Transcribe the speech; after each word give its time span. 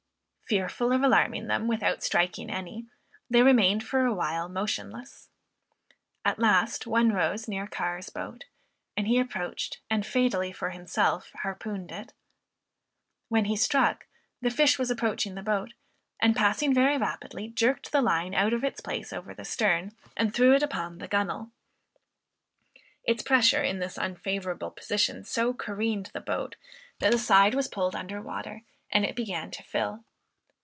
Fearful 0.51 0.91
of 0.91 1.01
alarming 1.01 1.47
them 1.47 1.65
without 1.69 2.03
striking 2.03 2.49
any, 2.49 2.85
they 3.29 3.41
remained 3.41 3.85
for 3.87 4.01
a 4.03 4.13
while 4.13 4.49
motionless. 4.49 5.29
At 6.25 6.39
last 6.39 6.85
one 6.85 7.13
rose 7.13 7.47
near 7.47 7.65
Carr's 7.67 8.09
boat, 8.09 8.43
and 8.97 9.07
he 9.07 9.17
approached, 9.17 9.79
and 9.89 10.05
fatally 10.05 10.51
for 10.51 10.71
himself, 10.71 11.31
harpooned 11.43 11.89
it. 11.93 12.11
When 13.29 13.45
he 13.45 13.55
struck, 13.55 14.07
the 14.41 14.49
fish 14.51 14.77
was 14.77 14.91
approaching 14.91 15.35
the 15.35 15.41
boat; 15.41 15.71
and, 16.19 16.35
passing 16.35 16.73
very 16.73 16.97
rapidly, 16.97 17.47
jerked 17.47 17.93
the 17.93 18.01
line 18.01 18.35
out 18.35 18.51
of 18.51 18.65
its 18.65 18.81
place 18.81 19.13
over 19.13 19.33
the 19.33 19.45
stern, 19.45 19.95
and 20.17 20.33
threw 20.35 20.53
it 20.53 20.61
upon 20.63 20.97
the 20.97 21.07
gunwale. 21.07 21.49
Its 23.05 23.23
pressure 23.23 23.63
in 23.63 23.79
this 23.79 23.97
unfavorable 23.97 24.71
position 24.71 25.23
so 25.23 25.53
careened 25.53 26.07
the 26.07 26.19
boat, 26.19 26.57
that 26.99 27.13
the 27.13 27.17
side 27.17 27.55
was 27.55 27.69
pulled 27.69 27.95
under 27.95 28.21
water, 28.21 28.63
and 28.91 29.05
it 29.05 29.15
began 29.15 29.49
to 29.49 29.63
fill. 29.63 30.03